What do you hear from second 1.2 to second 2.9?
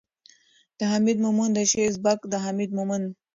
مومند د شعر سبک ،د حميد